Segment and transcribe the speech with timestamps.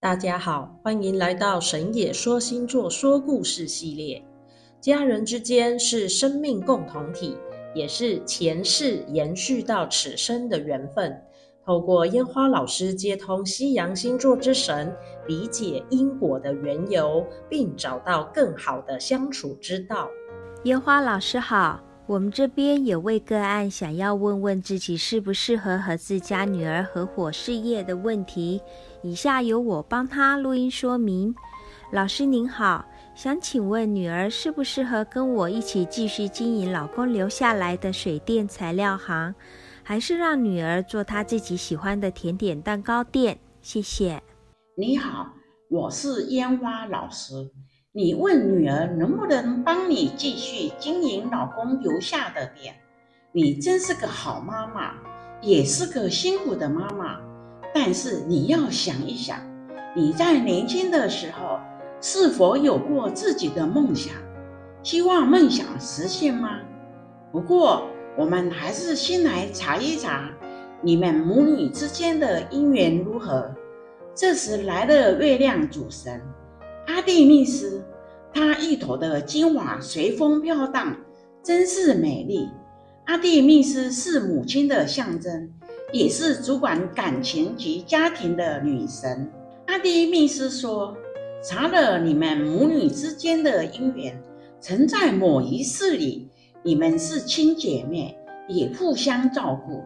[0.00, 4.24] 大家好，欢迎来到神野说星座说故事系列。
[4.80, 7.36] 家人之间是生命共同体，
[7.74, 11.20] 也是前世延续到此生的缘分。
[11.66, 20.08] 透过烟花老师接通西洋星座之神，理解因果的缘由，并找到更好的相处之道。
[20.62, 21.80] 烟花老师好。
[22.08, 28.62] 我们这边有位个案想要问问自己适不适合和自家女儿合伙事业的问题，
[29.02, 31.34] 以下由我帮她录音说明。
[31.92, 32.82] 老师您好，
[33.14, 39.34] 想请问女儿适不适合跟我一起继续经营老公留下来的水电材料行，
[39.82, 43.38] 还是让女儿做她自己喜欢的甜点蛋糕店？
[43.60, 44.22] 谢谢。
[44.78, 45.34] 你好，
[45.68, 47.50] 我是烟花老师。
[47.98, 52.72] 你问女儿能不能帮你继续经营老公留下的店？
[53.32, 54.94] 你真是个好妈妈，
[55.42, 57.18] 也是个辛苦的妈妈。
[57.74, 59.40] 但是你要想一想，
[59.96, 61.58] 你在年轻的时候
[62.00, 64.14] 是否有过自己的梦想？
[64.84, 66.60] 希望梦想实现吗？
[67.32, 67.82] 不过
[68.16, 70.30] 我们还是先来查一查
[70.80, 73.52] 你们母女之间的姻缘如何。
[74.14, 76.22] 这时来了月亮主神。
[76.88, 77.84] 阿蒂密斯，
[78.32, 80.96] 她一头的金发随风飘荡，
[81.42, 82.48] 真是美丽。
[83.04, 85.50] 阿蒂密斯是母亲的象征，
[85.92, 89.30] 也是主管感情及家庭的女神。
[89.66, 90.96] 阿蒂密斯说
[91.44, 94.18] ：“查了你们母女之间的姻缘，
[94.58, 96.30] 曾在某一世里，
[96.62, 98.16] 你们是亲姐妹，
[98.48, 99.84] 也互相照顾。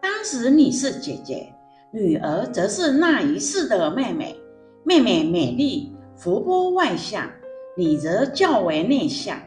[0.00, 1.52] 当时你是姐姐，
[1.92, 4.34] 女儿则是那一世的妹妹。
[4.82, 7.30] 妹妹美丽。”福波外向，
[7.76, 9.40] 你则较为内向。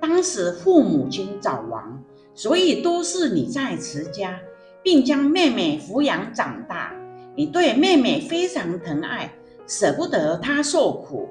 [0.00, 2.00] 当时父母亲早亡，
[2.36, 4.38] 所以都是你在持家，
[4.80, 6.94] 并将妹妹抚养长大。
[7.34, 9.28] 你对妹妹非常疼爱，
[9.66, 11.30] 舍不得她受苦。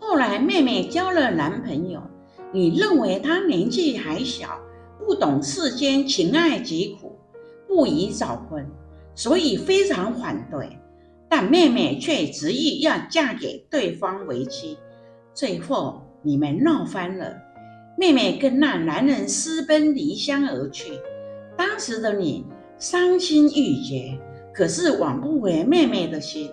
[0.00, 2.02] 后来妹妹交了男朋友，
[2.50, 4.58] 你认为她年纪还小，
[4.98, 7.16] 不懂世间情爱疾苦，
[7.68, 8.66] 不宜早婚，
[9.14, 10.76] 所以非常反对。
[11.36, 14.78] 但妹妹却执意要嫁给对方为妻，
[15.34, 17.34] 最后你们闹翻了。
[17.98, 20.92] 妹妹跟那男人私奔离乡而去，
[21.56, 22.46] 当时的你
[22.78, 24.16] 伤心欲绝，
[24.54, 26.48] 可是挽不回妹妹的心。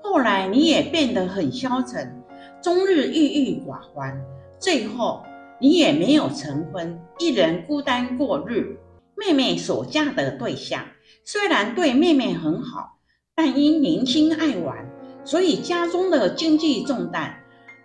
[0.00, 2.22] 后来你也变得很消沉，
[2.62, 4.16] 终日郁郁寡欢，
[4.60, 5.24] 最后
[5.58, 8.78] 你也没有成婚，一人孤单过日。
[9.16, 10.84] 妹妹所嫁的对象
[11.24, 12.99] 虽然对妹妹很好。
[13.34, 14.76] 但因年轻爱玩，
[15.24, 17.34] 所以家中的经济重担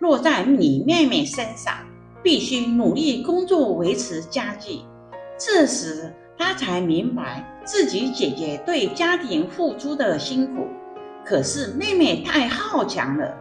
[0.00, 1.74] 落在你妹妹身上，
[2.22, 4.84] 必须努力工作维持家计。
[5.38, 10.66] 这时，他才明白自己姐姐对家庭付出的辛苦。
[11.24, 13.34] 可是妹妹太好强了，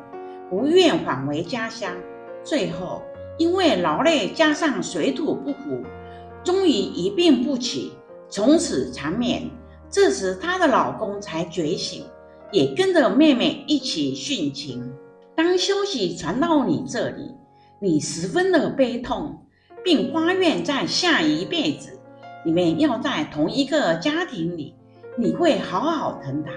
[0.50, 1.92] 不愿返回家乡。
[2.44, 3.02] 最后，
[3.38, 5.82] 因为劳累加上水土不服，
[6.44, 7.92] 终于一病不起，
[8.30, 9.50] 从此长眠。
[9.95, 12.03] 这时，她的老公才觉醒，
[12.51, 14.91] 也跟着妹妹一起殉情。
[15.38, 17.33] 当消息传到你这里，
[17.79, 19.39] 你十分的悲痛，
[19.85, 21.97] 并发愿在下一辈子，
[22.44, 24.75] 你们要在同一个家庭里，
[25.17, 26.51] 你会好好疼她。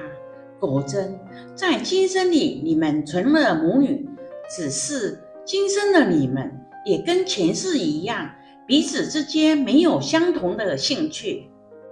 [0.59, 1.16] 果真，
[1.55, 4.05] 在今生里，你们成了母女。
[4.50, 8.32] 只是今生的你们，也跟前世一样，
[8.66, 11.48] 彼此之间没有相同的兴趣。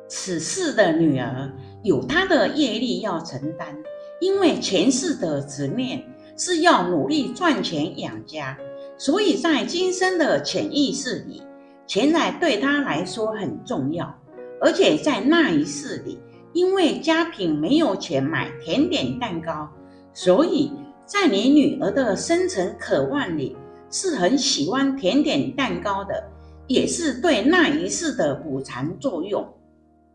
[0.08, 1.50] 此世的女儿
[1.82, 3.76] 有她的业力要承担，
[4.20, 6.02] 因为前世的执念
[6.36, 8.56] 是要努力赚钱养家，
[8.96, 11.42] 所以在今生的潜意识里，
[11.86, 14.14] 钱财对她来说很重要。
[14.60, 16.18] 而且在那一世里，
[16.54, 19.68] 因为家贫没有钱买甜点蛋糕，
[20.14, 20.72] 所以
[21.04, 23.54] 在你女儿的深层渴望里，
[23.90, 26.24] 是很喜欢甜点蛋糕的，
[26.66, 29.46] 也是对那一世的补偿作用。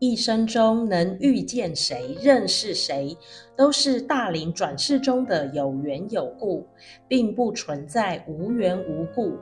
[0.02, 3.16] 一生中能遇见谁、认识谁，
[3.56, 6.66] 都是大龄转世中的有缘有故，
[7.06, 9.36] 并不存在无缘无故。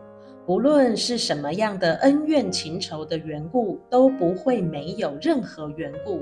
[0.44, 6.20] 不论是什么样的恩怨情仇的缘故，都不会没有任何缘故，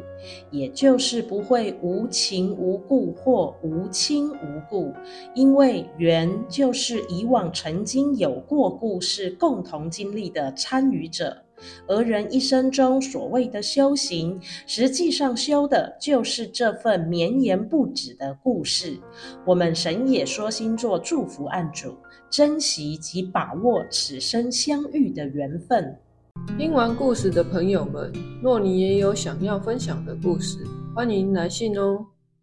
[0.53, 4.93] 也就是不会无情无故或无亲无故。
[5.35, 11.37] 因为缘就是以往曾经有过故事、共同经历的参与者。
[11.87, 18.99] 而人一生中所谓的修行，实际上修的就是这份绵延不止的故事。
[19.45, 21.95] 我们神也说星座祝福案主，
[22.31, 25.97] 珍惜及把握此生相遇的缘分。
[26.57, 28.13] 听完故事的朋友们，
[28.43, 30.59] 若你也有想要分享的故事，
[30.95, 32.07] 欢迎来信哦。